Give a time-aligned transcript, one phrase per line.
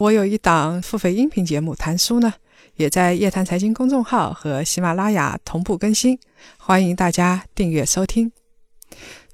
[0.00, 2.32] 我有一档付费音频节目《谈书》呢，
[2.76, 6.18] 也在叶檀财经公众号和喜马拉雅同步更新，
[6.56, 8.32] 欢迎大家订阅收听。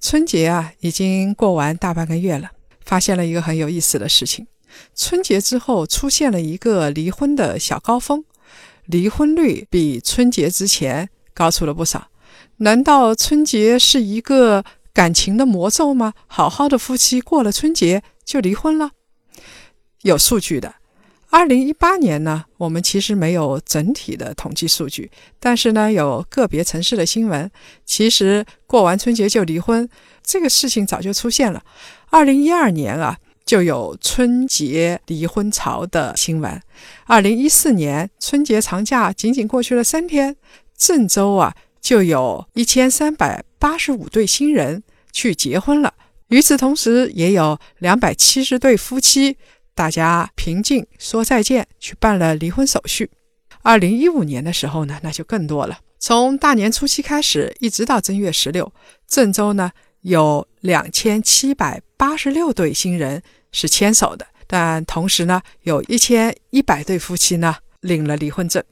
[0.00, 2.50] 春节啊，已经过完大半个月了，
[2.84, 4.44] 发现了一个很有意思的事情：
[4.96, 8.24] 春节之后出现了一个离婚的小高峰，
[8.86, 11.08] 离婚率比春节之前。
[11.32, 12.08] 高出了不少，
[12.56, 16.14] 难道春节是一个感情的魔咒吗？
[16.26, 18.90] 好好的夫妻过了春节就离婚了？
[20.06, 20.72] 有数据的，
[21.30, 25.10] 二零一八年呢，我们其实没有整体的统计数据，
[25.40, 27.50] 但是呢，有个别城市的新闻，
[27.84, 29.88] 其实过完春节就离婚
[30.22, 31.60] 这个事情早就出现了。
[32.10, 36.62] 二零一二年啊，就有春节离婚潮的新闻，
[37.06, 40.36] 二零一四年春节长假仅仅过去了三天。
[40.78, 45.92] 郑州啊，就有一千三百八十五对新人去结婚了。
[46.28, 49.36] 与此同时，也有两百七十对夫妻，
[49.76, 53.10] 大家平静说再见，去办了离婚手续。
[53.60, 55.78] 二零一五年的时候呢，那就更多了。
[55.98, 58.72] 从大年初七开始，一直到正月十六，
[59.06, 68.64] 郑州呢有两千七百八十六对新人是牵手的，但同时呢，有一千一百对夫妻呢领了离婚证。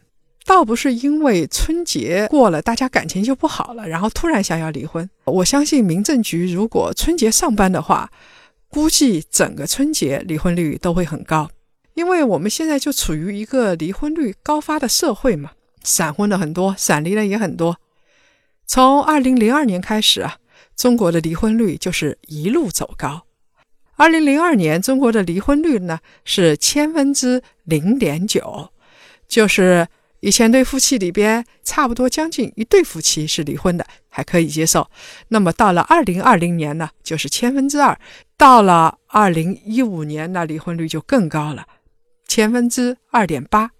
[0.46, 5.08] 倒不是因为春节过了，大家感情就不好了，然后突然想要离婚。
[5.24, 8.10] 我相信民政局如果春节上班的话，
[8.74, 11.48] 估计整个春节离婚率都会很高，
[11.94, 15.52] 因为我们现在就处于一个离婚率高发的社会嘛，
[15.84, 17.78] 闪婚的很多，闪离的也很多。
[18.66, 20.38] 从二零零二年开始啊，
[20.74, 23.26] 中国的离婚率就是一路走高。
[23.94, 28.70] 二零零二年中国的离婚率呢是千分之零点九，
[29.28, 29.86] 就是。
[30.24, 34.88] 以前对夫妻里边，差不多将近一对夫妻是离婚的，还可以接受。
[35.28, 37.94] 那么到了二零二零年呢，就是千分之二；
[38.38, 41.66] 到了二零一五年，那离婚率就更高了，
[42.26, 43.72] 千分之二点八，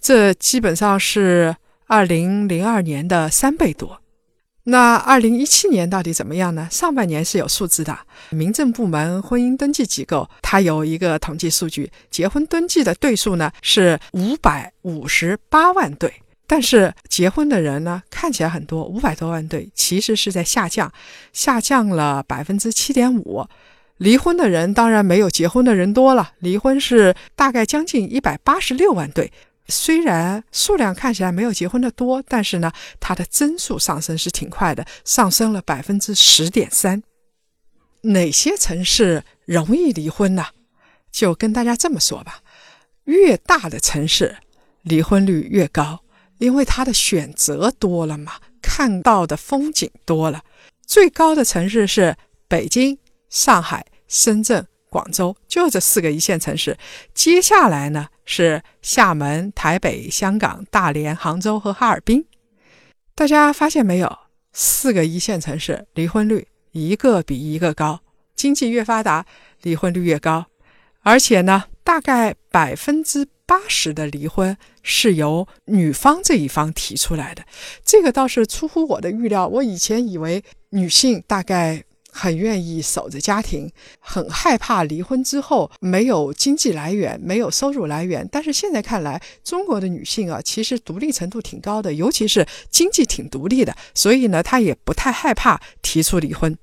[0.00, 1.56] 这基本上是
[1.88, 4.01] 二零零二年的三倍多。
[4.64, 6.68] 那二零一七年到底怎么样呢？
[6.70, 7.98] 上半年是有数字的，
[8.30, 20.92] 民政部门婚姻登记机构它有一个统计数据，结婚登记的对数呢是五百五十八万对，但是结婚的人呢看起来很多，五百多万对，其实是在下降，
[21.32, 23.44] 下降了百分之七点五。
[23.96, 29.32] 离婚的人当然没有结婚的人多了，离婚是大概将近一百八十六万对。
[29.68, 37.02] 虽然数量看起来没有结婚的多，但是呢，它的增速上升是挺快的，上升了百分之十点三。
[38.02, 40.46] 哪些城市容易离婚呢？
[41.10, 42.40] 就跟大家这么说吧，
[43.04, 44.36] 越大的城市
[44.82, 46.02] 离婚率越高，
[46.38, 50.42] 因为它的选择多了嘛，看到的风景多了。
[50.86, 52.16] 最高的城市是
[52.48, 52.98] 北京、
[53.30, 54.66] 上海、深圳。
[54.92, 56.76] 广州就这四个一线城市，
[57.14, 62.26] 接下来呢是厦门、台北、香港、大连、杭州和哈尔滨。
[63.14, 64.18] 大家发现没有？
[64.52, 68.00] 四个一线城市离婚率一个比一个高，
[68.36, 69.24] 经济越发达，
[69.62, 70.44] 离婚率越高。
[71.00, 77.42] 而且呢，大概百分之八十的离婚是由女方这一方提出来的，
[77.82, 79.48] 这个倒是出乎我的预料。
[79.48, 81.82] 我以前以为女性大概。
[82.14, 88.28] 很愿意守着家庭，很害怕离婚之后没有经济来源、没有收入来源。
[88.30, 96.56] 但是现在看来，中国的女性啊，其实独立程度挺高的，尤其是经济挺独立的，所以呢，她也不太害怕提出离婚。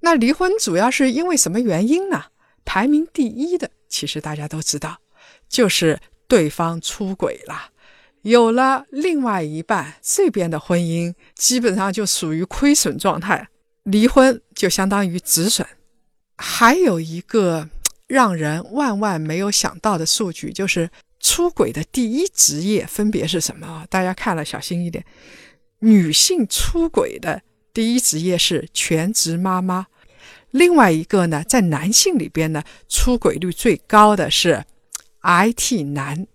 [0.00, 2.24] 那离婚主要是因为什么原因呢？
[2.64, 4.98] 排名第一的，其实大家都知道，
[5.46, 7.70] 就是对方出轨了，
[8.22, 13.48] 有了另外一半，这边的婚姻基本上就属于亏损状态。
[13.90, 15.66] 离婚就相当于止损，
[16.36, 17.68] 还有一个
[18.06, 23.84] 让人万万没有想到的数据，就是出轨的第一职业分别是什么？
[23.90, 25.04] 大家看了小心一点。
[25.80, 27.42] 女性出轨的
[27.72, 29.86] 第一职业是全职妈妈，
[30.50, 34.64] 另外一个呢，在男性里边呢，出轨率最高的是
[35.22, 36.26] IT 男。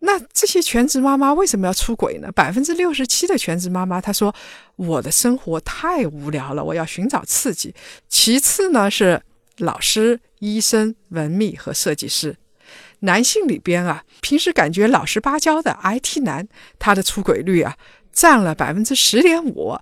[0.00, 2.30] 那这些全职妈妈为什么要出轨呢？
[2.32, 4.34] 百分之六十七的全职妈妈她说
[4.76, 7.74] ：“我的生活太无聊了，我要寻找刺激。”
[8.08, 9.20] 其次呢是
[9.56, 12.36] 老师、医生、文秘和设计师。
[13.00, 16.46] 男性里边啊，平时感觉老实巴交的 IT 男，
[16.78, 17.76] 他的出轨率啊
[18.12, 19.78] 占了百分之十点五，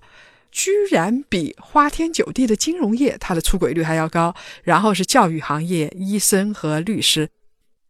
[0.51, 4.33] 居然比花天酒地的金融业他的出轨率还要高。
[4.63, 7.29] 然后是教育行业、医生和律师。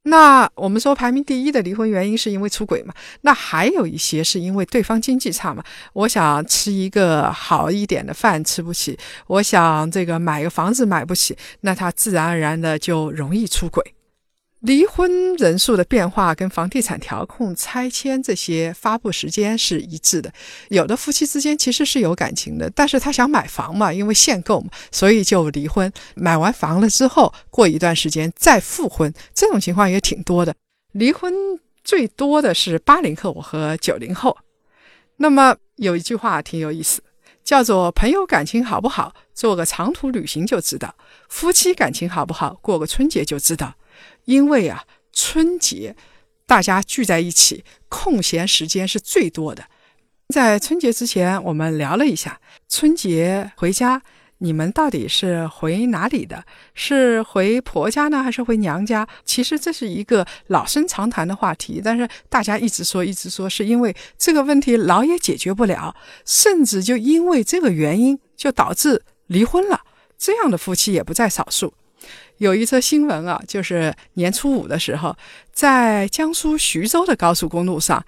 [0.07, 2.93] 那我们说排名第一的离婚原因是因为出轨嘛？
[3.21, 5.63] 那还有一些是因为对方经济差嘛？
[5.93, 13.83] 我想吃一个好一点的饭吃不起，我想这个买个房子买不起，那他自然而然的就容易出轨。
[14.67, 20.29] 离婚人数的变化跟房地产调控、拆迁这些发布时间是一致的。
[20.67, 25.89] 有的夫妻之间其实是有感情的，但是他想买房嘛，因为限购嘛，所以就离婚。
[26.15, 30.53] 买完房了之后，过一段时间再复婚，这种情况也挺多的。
[30.91, 31.33] 离婚
[31.85, 34.37] 最多的是八零后和九零后。
[35.15, 37.01] 那么有一句话挺有意思，
[37.41, 40.89] 叫做“朋友感情好不好，做个长途旅行就知道；
[41.29, 43.73] 夫妻感情好不好，过个春节就知道。”
[44.27, 44.83] 因为啊，
[45.13, 45.95] 春节
[46.45, 49.63] 大家聚在一起，空闲时间是最多的。
[50.33, 54.01] 在春节之前，我们聊了一下，春节回家，
[54.39, 56.43] 你们到底是回哪里的？
[56.73, 59.07] 是回婆家呢，还是回娘家？
[59.23, 65.95] 其实这是一个老生常谈的话题，但是大家一直说，一直说，是因为这个问题老也解决不了，
[66.25, 69.79] 甚至就因为这个原因，就导致离婚了。
[70.17, 71.73] 这样的夫妻也不在少数。
[72.37, 75.15] 有一则新闻啊，就是年初五的时候，
[75.51, 78.03] 在江苏徐州的高速公路上，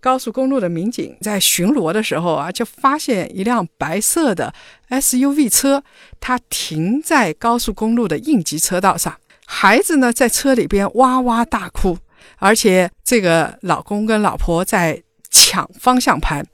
[0.00, 4.52] 高速公路的民警在巡逻的时候啊，就发现一辆白色的
[4.90, 5.82] SUV 车，
[6.20, 9.16] 它停在高速公路的应急车道上，
[9.46, 11.96] 孩子呢在车里边哇哇大哭，
[12.36, 16.46] 而且这个老公跟老婆在抢方向盘，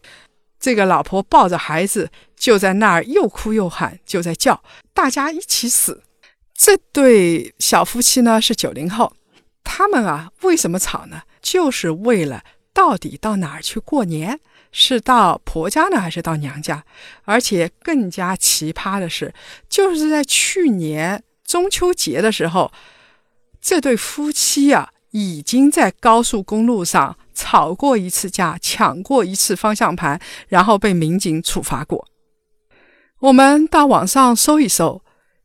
[0.60, 4.62] 这个老婆抱着孩子就在那儿又哭又喊，就在叫，
[4.94, 6.02] 大家一起死。
[6.60, 9.12] 这对小夫妻呢是九零后，
[9.62, 11.22] 他们啊为什么吵呢？
[11.40, 12.42] 就是为了
[12.74, 14.40] 到底到哪儿去过年，
[14.72, 16.84] 是到婆家呢还是到娘家？
[17.22, 19.32] 而且更加奇葩的是，
[19.68, 22.72] 就是在去年中秋节的时候，
[23.60, 32.08] 这对夫妻啊已经在高速公路上吵过一次架，抢过一次方向盘，然后被民警处罚过。
[33.20, 35.00] 我们到网上搜一搜，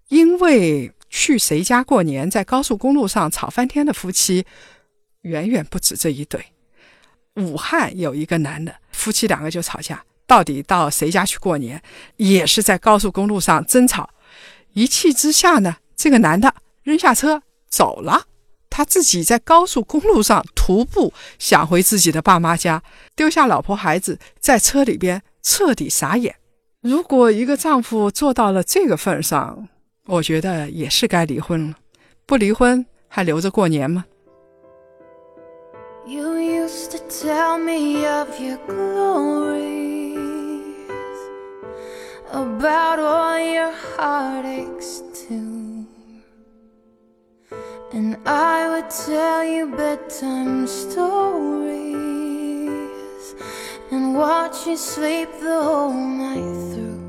[0.07, 0.91] 因为。
[1.15, 4.47] 去谁家过年，在高速公路上吵翻天的夫妻，
[5.21, 6.43] 远远不止这一对。
[7.35, 11.79] 武汉有一个男的夫妻两个就吵架，到底到谁家去过年，
[12.17, 14.09] 也是在高速公路上争吵。
[14.73, 18.25] 一气之下呢，这个男的扔下车走了，
[18.71, 22.81] 他自己在高速公路上徒步想回自己的爸妈家，
[23.15, 26.37] 丢下老婆孩子在车里边彻底傻眼。
[26.81, 29.69] 如果一个丈夫做到了这个份上，
[30.05, 31.77] 我觉得也是该离婚了，
[32.25, 34.03] 不离婚还留着过年吗
[36.05, 39.63] ？You used to tell me of your glories,
[42.31, 45.85] about all your heartaches too.
[47.93, 51.93] And I would tell you bedtime stories
[53.89, 56.99] and watch you sleep the whole night through.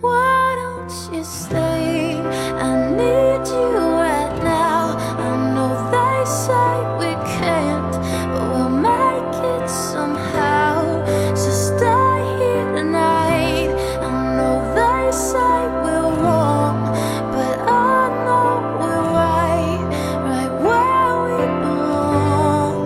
[0.00, 0.43] Why
[0.84, 2.20] don't you stay?
[2.20, 4.96] I need you right now.
[5.18, 7.92] I know they say we can't,
[8.32, 11.04] but we'll make it somehow.
[11.34, 13.70] So stay here tonight.
[14.02, 15.38] I know they say
[15.82, 16.92] we're wrong,
[17.32, 19.80] but I know we're right,
[20.22, 22.84] right where we belong.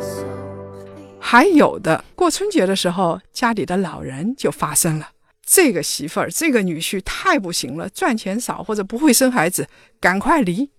[0.00, 0.24] So
[1.18, 5.08] 还有的，过春节的时候，家里的老人就发生了。
[5.44, 9.68] 这个媳妇儿，这个女婿太不行了，赚钱少或者不会生孩子，
[10.00, 10.70] 赶快离。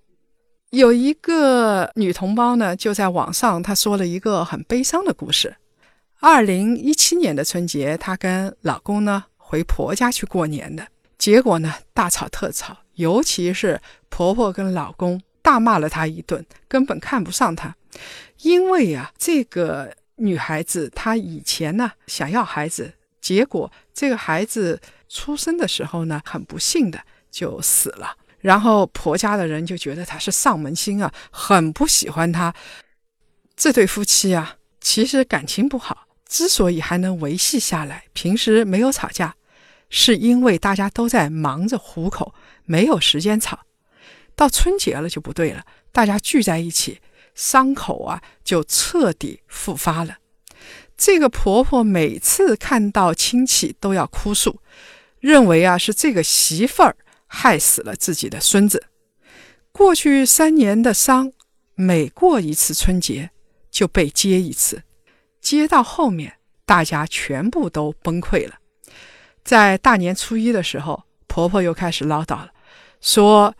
[0.69, 5.55] 有一个女同胞呢，就在网上，她说了一个很悲伤的故事。
[6.19, 13.79] 二零一七年的春节，她跟老公呢回婆家去过年的，结果呢大吵特吵，尤其是
[14.09, 17.75] 婆婆跟老公大骂了她一顿，根本看不上她，
[18.41, 22.93] 因为呀，这个女孩子她以前呢想要孩子。
[23.23, 26.99] 结果这个孩子出生的时候呢，很不幸的
[27.31, 28.17] 就死了。
[28.41, 32.53] 然后婆家的人就觉得他是丧门星啊，很不喜欢他。
[33.55, 39.35] 这对夫妻啊，其实感情不好，之所以还能维系下来，平时没有吵架，
[39.89, 43.61] 是因为大家都在忙着糊口，没有时间吵。
[44.35, 45.63] 到春节了就不对了，
[45.93, 46.99] 大家聚在一起，
[47.33, 50.17] 伤口啊就彻底复发了。
[50.97, 54.59] 这个婆婆每次看到亲戚都要哭诉，
[55.19, 56.95] 认为啊是这个媳妇儿
[57.27, 58.85] 害死了自己的孙子。
[59.71, 61.33] 过去三年的伤，
[61.75, 63.31] 每过一次春节
[63.71, 64.83] 就被接一次，
[65.41, 66.33] 接到后面
[66.65, 68.55] 大家全部都崩溃了。
[69.43, 72.51] 在大年初一的时候，婆婆又开始唠叨了，
[73.01, 73.55] 说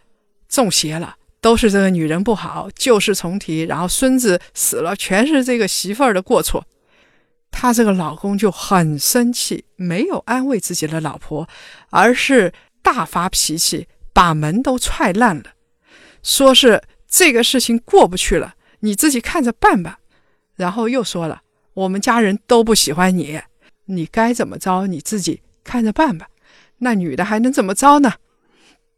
[0.48, 6.64] 中邪了，都是这个女人不好，旧事重提，然后孙子死了，全是这个媳妇儿的过错。
[7.54, 11.48] 她这个老公就很生气，没有安慰自己的老婆，
[11.92, 15.54] 而是大发脾气，把门都踹烂了，
[16.24, 20.00] 说是这个事情过不去了，你自己看着办吧。
[20.56, 21.44] 然后又说了，
[21.76, 23.40] 我们家人都不喜欢你，
[23.86, 26.28] 你该怎么着你自己看着办吧。
[26.80, 28.16] 那女的还能怎么着呢？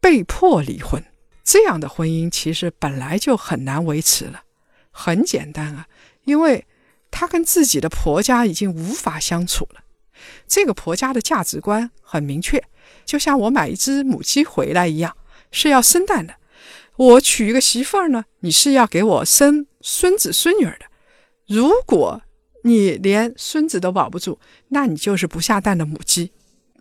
[0.00, 1.04] 被迫离婚，
[1.44, 4.42] 这样的婚姻其实本来就很难维持了。
[4.90, 5.86] 很简单啊，
[6.24, 6.66] 因为
[7.18, 9.80] 她跟自己的婆家已经无法相处了。
[10.46, 12.62] 这个婆家的价值观很明确，
[13.06, 15.16] 就像我买一只母鸡回来一样，
[15.50, 16.34] 是要生蛋的。
[16.96, 20.84] 我娶一个媳妇儿呢，你是要给我生孙子孙女儿的。
[21.46, 22.20] 如果
[22.64, 26.32] 你连孙子都保不住，那你就是不下蛋的母鸡。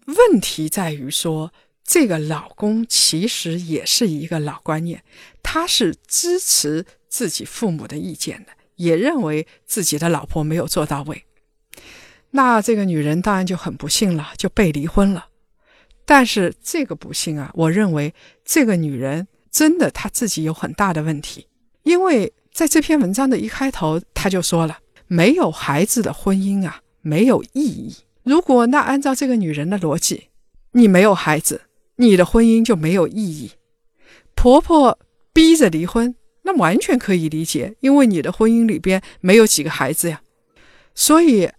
[0.07, 1.53] 问题在于说，
[1.85, 5.01] 这个老公其实也是一个老观念，
[5.41, 11.23] 他是支持自己父母的意见的，也认为自己的老婆没有做到位。
[12.31, 15.27] 那这个女人当然就很不幸了，就被离婚了。
[16.05, 18.13] 但是这个不幸啊，我认为
[18.43, 21.47] 这个女人真的她自己有很大的问题，
[21.83, 27.95] 因为在这篇文章的一开头，她就说了，没有孩子的婚姻啊，没有意义。
[28.23, 30.29] 如果那按照这个女人的逻辑，
[30.71, 31.61] 你没有孩子，
[31.95, 33.51] 你的婚姻就没有意义。
[34.35, 34.99] 婆婆
[35.31, 36.13] 逼着离婚，
[36.45, 40.21] 那完全可以理解，因为你的婚姻里边没有几个孩子呀。
[40.93, 41.49] 所以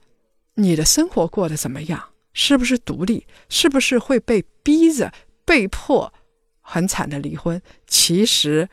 [0.54, 2.10] 你的生活过得怎么样？
[2.32, 3.26] 是不是独立？
[3.48, 5.12] 是不是会被逼着、
[5.44, 6.12] 被迫
[6.60, 7.60] 很惨的离婚？
[7.86, 8.68] 其实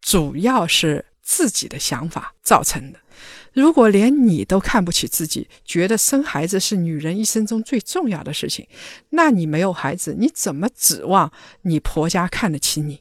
[0.00, 3.00] 主要是自己的想法造成的。
[3.52, 8.68] 如果连你都看不起自己，觉得生孩子是女人一生中最重要的事情，
[9.10, 11.32] 那你没有孩子，你怎么指望
[11.62, 13.00] 你婆家看得起你？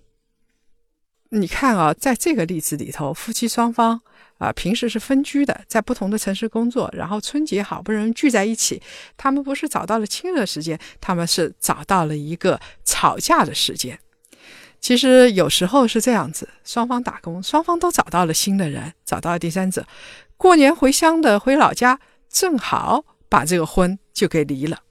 [1.38, 4.02] 你看啊，在这个例子里头，夫妻双方
[4.38, 8.82] 啊，平时是分居的，在不同的城市工作，然后春节好不容易聚在一起，
[9.18, 14.00] 他们不是找到了亲热时间，他们是找到了一个吵架的时间。
[14.80, 19.86] 其实有时候是这样子，双方打工，双方都找到了新的人，找到了第三者。
[20.38, 22.00] 过年回乡的回老家，
[22.30, 24.82] 正好把这个婚就给离了。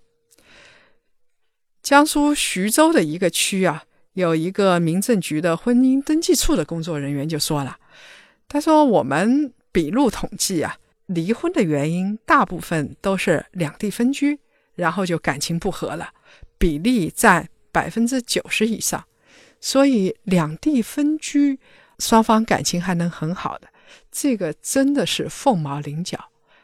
[1.82, 3.84] 江苏徐州的一个区啊，
[4.14, 7.78] 有一个民政局的婚姻登记处的工作人员就说了
[8.48, 14.38] ：“他说我们笔录统计啊，离婚的原因大部分都是两地分居，
[14.74, 16.10] 然后就感情不和了，
[16.58, 19.04] 比例占百分之九十以上。
[19.60, 21.58] 所以两地分居，
[21.98, 23.68] 双方感情还能很好的。”
[24.10, 26.18] 这个真的是凤毛麟角。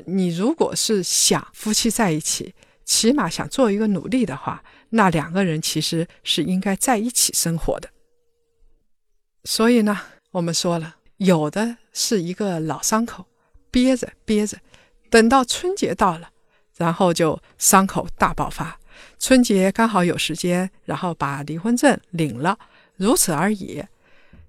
[0.06, 2.54] 你如果是想夫妻在一起，
[2.84, 7.88] 起码想做一个努力的话，那两个人其实是应该在一起生活的。
[9.44, 9.98] 所以呢，
[10.32, 13.26] 我们说了，有的是一个老伤口，
[13.70, 14.58] 憋着憋着，
[15.08, 16.30] 等到春节到了，
[16.76, 18.78] 然后就伤口大爆发。
[19.18, 22.58] 春节刚好有时间，然后把离婚证领了，
[22.96, 23.82] 如此而已。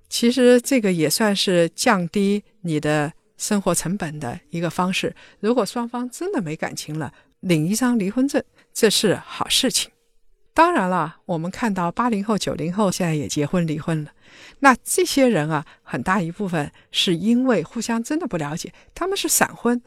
[0.10, 5.16] 其实这个也算是降低你的生活成本的一个方式。
[5.40, 8.44] 如果双方真的没感情了，领一张离婚证，
[8.74, 9.90] 这是好事情。
[10.54, 14.12] 当然了，我们看到八零后、九零后现在也结婚离婚了，
[14.60, 19.82] 那这些人啊，很大一部分是因为互相真的不了解，他们是闪婚，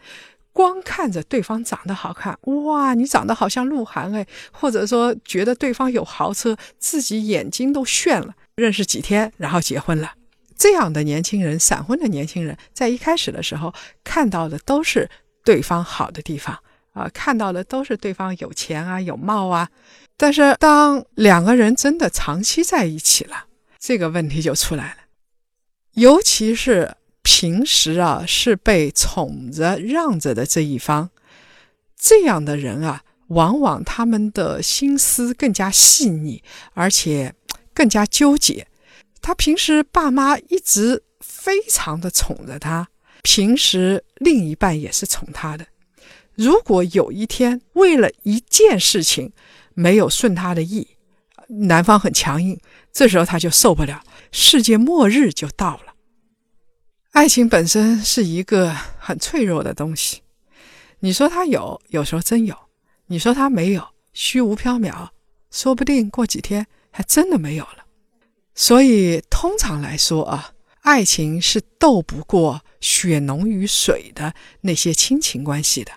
[0.53, 8.35] 光看着对方长得好看，哇，你长得好像鹿晗哎，或者说觉得对方有豪车，自己眼睛都炫了。
[8.57, 10.13] 认识几天，然后结婚了，
[10.57, 15.11] 这样的年轻人，闪婚的年轻人，在一开始的时候看到的都是
[15.45, 16.59] 对方好的地方。
[16.95, 19.69] 啊，看到的都是对方有钱啊、有貌啊。
[20.17, 23.45] 但是当两个人真的长期在一起了，
[23.79, 24.97] 这个问题就出来了。
[25.93, 31.11] 尤其是平时啊是被宠着让着的这一方，
[31.99, 37.35] 这样的人啊，往往他们的心思更加细腻，而且。
[37.77, 38.69] 更加纠结，
[39.21, 42.87] 他平时爸妈一直非常的宠着他，
[43.25, 45.67] 平时另一半也是宠他的。
[46.37, 49.33] 如果有一天为了一件事情
[49.75, 50.89] 没有顺他的意，
[51.49, 52.59] 男方很强硬，
[52.93, 55.95] 这时候他就受不了，世界末日就到了。
[57.13, 60.23] 爱情本身是一个很脆弱的东西，
[61.01, 62.55] 你说他有，有时候真有；
[63.07, 65.09] 你说他没有，虚无缥缈，
[65.51, 66.67] 说不定过几天。
[66.97, 67.87] 还真的没有了，
[68.55, 75.91] 所以通常来说啊，爱情是斗不过血浓于水的那些亲情关系的。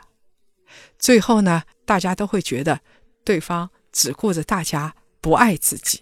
[0.99, 2.79] 最后呢，大家都会觉得
[3.23, 6.01] 对方只顾着大家，不爱自己。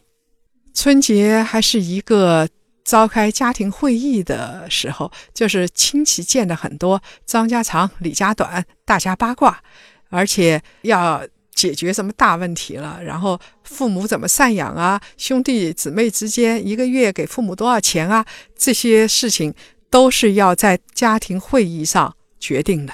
[0.73, 2.47] 春节还是一个
[2.83, 9.61] 召开家庭会议的时候，就是亲戚见的很多，张家长李家短，大家八卦，
[10.09, 18.25] 而且要解决什么大问题了，然后父母怎么赡养啊，兄弟姊妹之间一个月给父母多少钱啊，
[18.57, 19.53] 这些事情
[19.89, 22.93] 都是要在家庭会议上决定的。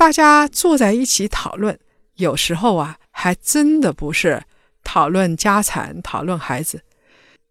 [0.00, 1.78] 大家坐在一起讨论，
[2.14, 4.42] 有时候啊，还真的不是
[4.82, 6.80] 讨论家产、讨论孩子，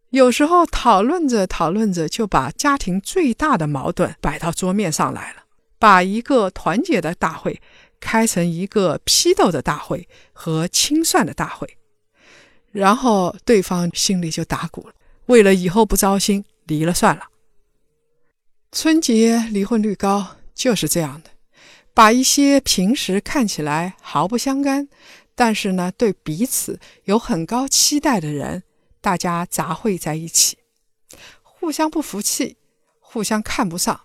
[0.09, 5.43] 有时候讨论着讨论着，就把家庭最大的矛盾摆到桌面上来了，
[5.77, 7.61] 把一个团结的大会
[7.99, 11.77] 开成一个批斗的大会和清算的大会，
[12.71, 14.95] 然后对方心里就打鼓了，
[15.27, 17.27] 为了以后不糟心，离了算了。
[18.71, 21.29] 春节离婚率高就是这样的。
[21.99, 24.87] 把一些平时看起来毫不相干，
[25.35, 28.63] 但是呢对彼此有很高期待的人，
[29.01, 30.59] 大家杂烩在一起，
[31.43, 32.55] 互相不服气，
[33.01, 33.99] 互相看不上，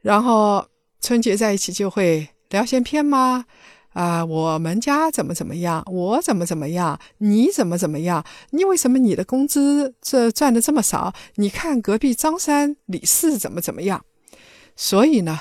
[0.00, 0.66] 然后
[0.98, 3.44] 春节在一起就会聊闲篇吗？
[3.92, 8.24] 啊，我们家怎么怎么样，我怎么怎么样，你怎么怎么样？
[8.52, 11.12] 你为什么你的工资这赚的这么少？
[11.34, 14.06] 你看隔壁张三李四怎么怎么样？
[14.74, 15.38] 所以呢。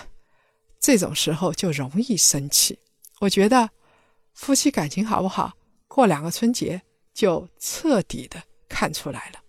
[0.85, 2.77] 这种时候就容易生气。
[3.19, 3.67] 我觉得
[4.35, 5.53] 夫妻感情好不好，
[5.87, 6.79] 过两个春节
[7.11, 9.39] 就彻底的看出来了。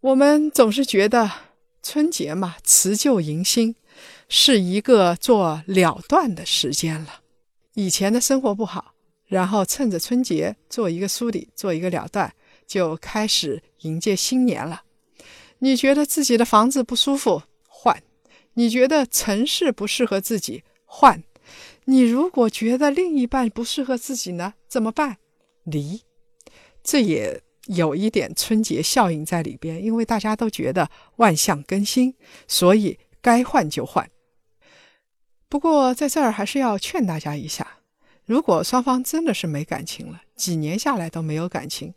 [0.00, 1.30] 我们总是觉得
[1.84, 3.76] 春节嘛，辞旧迎新，
[4.28, 7.20] 是一个做了断的时间了。
[7.74, 8.92] 以前的生活不好，
[9.26, 12.34] 然后趁着春节做一个梳理，做一个了断，
[12.66, 14.82] 就开始迎接新年了。
[15.60, 17.44] 你觉得自己的房子不舒服，
[18.54, 21.22] 你觉得城市不适合自己，换；
[21.84, 25.18] 你如果觉得另一半不适合自己呢，怎么办？
[25.64, 26.02] 离。
[26.82, 32.14] 这也有一点春节效应在里边，因为大家都觉得万象更新，
[32.48, 34.10] 所以该换就换。
[35.48, 37.78] 不过在这儿还是要劝大家一下：
[38.24, 41.92] 如果双方真的是没感情了，几年下来都没有感情，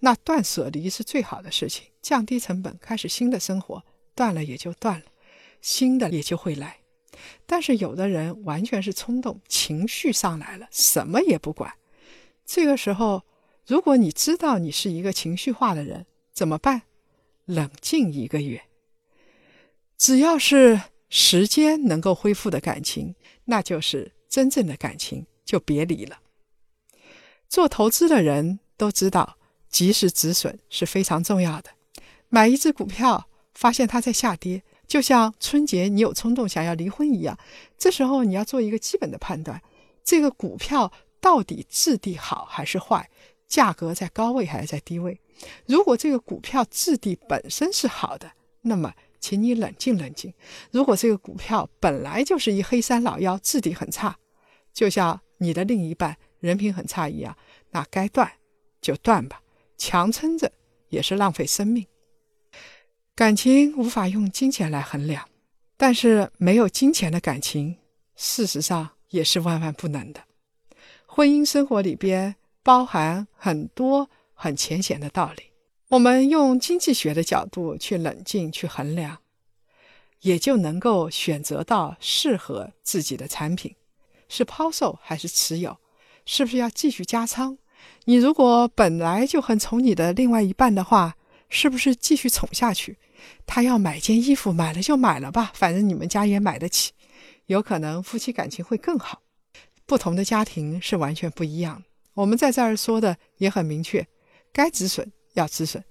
[0.00, 3.82] 那断舍离是最好的事情，降低成本，开始新的生活。
[4.14, 5.04] 断了也就断了。
[5.64, 6.80] 新的也就会来，
[7.46, 11.72] 但是有的人完全是冲动，情绪上来了，什么也不管。
[12.44, 13.22] 这个时候，
[13.66, 16.82] 如果你知道你是一个情绪化的人，怎么办？
[17.46, 18.62] 冷静一个月。
[19.96, 23.14] 只要是时间能够恢复的感情，
[23.46, 26.20] 那就是真正的感情，就别离了。
[27.48, 29.38] 做投资的人都知道，
[29.70, 31.70] 及时止损是非常重要的。
[32.28, 34.62] 买一只股票，发现它在下跌。
[34.86, 37.38] 就像春节你有冲动想要离婚一样，
[37.76, 39.60] 这时候你要做一个基本的判断：
[40.04, 43.08] 这个股票到底质地好还是坏，
[43.48, 45.20] 价格在高位还是在低位？
[45.66, 50.32] 如果这个股票质地本身是好的，那么请你冷静冷静；
[50.70, 54.18] 如果这个股票本来就是一黑山老妖，质地很差，
[54.72, 57.36] 就像你的另一半人品很差一样，
[57.70, 58.30] 那该断
[58.80, 59.40] 就断吧，
[59.76, 60.52] 强撑着
[60.90, 61.86] 也是浪费生命。
[63.16, 65.28] 感情无法用金钱来衡量，
[65.76, 67.76] 但是没有金钱的感情，
[68.16, 70.20] 事实上也是万万不能的。
[71.06, 75.44] 婚姻生活里边包含很多很浅显的道理，
[75.90, 79.18] 我们用经济学的角度去冷静去衡量，
[80.22, 83.76] 也就能够选择到适合自己的产品，
[84.28, 85.78] 是抛售还是持有，
[86.26, 87.56] 是不是要继续加仓？
[88.06, 91.14] 你如果本来就很宠你的另外一半的话，
[91.48, 92.98] 是不是继续宠下去？
[93.46, 96.92] 他要买件衣服，买了就买了吧，反正你们家也买得起，
[97.46, 99.22] 有可能夫妻感情会更好。
[99.86, 101.82] 不同的家庭是完全不一样。
[102.14, 104.06] 我们在这儿说的也很明确，
[104.52, 105.82] 该止损要止损，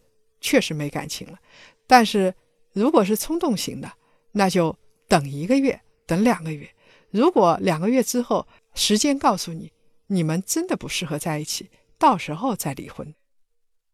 [0.41, 1.37] 确实没感情了。
[1.85, 2.33] 但是
[2.71, 3.91] 如果是冲动型的，
[4.31, 4.75] 那就
[5.07, 6.69] 等一个月，等两个月。
[7.11, 9.71] 如果两个月之后，时间告诉你
[10.07, 13.13] 你们真的不适合在一起，到时候再离婚。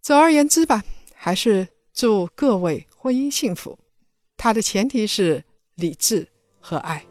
[0.01, 2.87] 总而言之吧，还是祝各位。
[3.01, 3.79] 婚姻幸福，
[4.35, 5.41] 它的前提是
[5.75, 6.27] 理智
[6.59, 7.08] 和爱。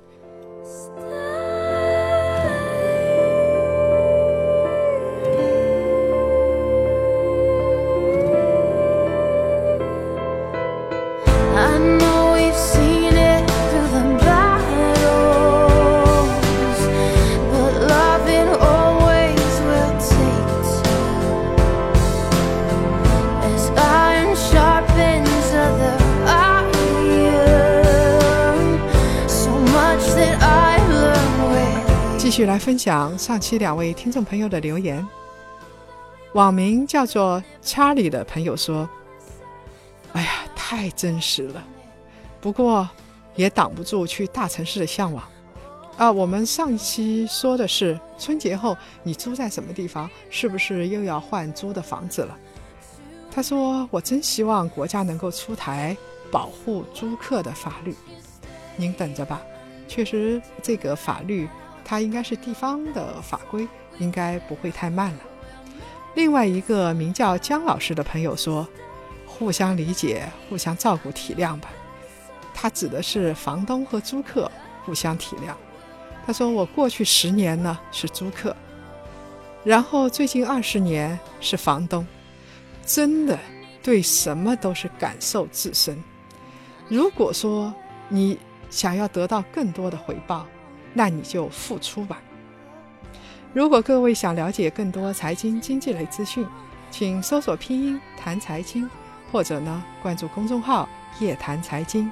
[32.39, 35.05] 续来分享上期两位听众朋友的留言。
[36.35, 38.89] 网名叫做查理的朋友说
[40.15, 41.65] ：“哎呀，太真实了，
[42.41, 42.89] 不过
[43.35, 45.29] 也挡不住去大城市的向往。”
[45.99, 52.39] 啊，我们上一期说的是春节后你租在什么地方，是不是又要换租的房子了？
[53.33, 55.97] 他说：“我真希望国家能够出台
[56.31, 57.93] 保护租客的法律，
[58.77, 59.43] 您等着吧。
[59.89, 61.49] 确实，这个法律
[61.89, 63.67] 它应该是地方的法规，
[63.99, 65.21] 应该不会太慢了。”
[66.15, 68.69] 另外一个名叫姜老师的朋友说
[69.25, 71.71] ：“互相理解，互相照顾，体谅吧。”
[72.53, 74.51] 他指的是房东和租客
[74.85, 75.55] 互相体谅。
[76.27, 78.55] 他说：“我过去十年呢是租客，
[79.65, 82.07] 然后最近二十年是房东，
[82.85, 83.39] 真的
[83.83, 86.03] 对什么都是感受自身。
[86.89, 87.73] 如果说
[88.09, 88.39] 你
[88.71, 90.47] 想要得到更多的回报，
[90.95, 92.21] 那你就付出吧。
[93.53, 96.47] 如果各位想了解更多财经经济类资讯，
[96.91, 98.89] 请搜索拼音谈财经，
[99.33, 100.89] 或者呢关注公众号
[101.21, 102.11] 夜谈财经。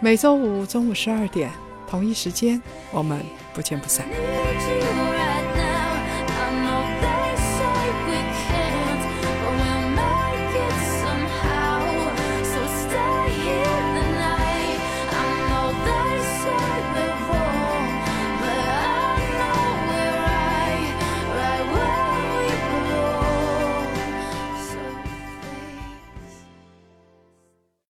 [0.00, 1.50] 每周五中午十二点。”
[1.88, 2.60] 同一时间，
[2.92, 4.06] 我们不见不散。